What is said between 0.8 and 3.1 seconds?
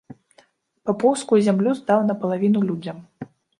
Папоўскую зямлю здаў напалавіну людзям.